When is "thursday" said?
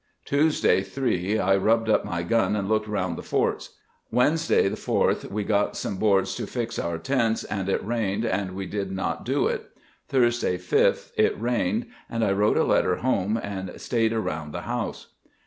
10.09-10.57